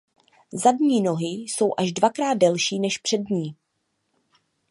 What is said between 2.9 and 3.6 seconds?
přední.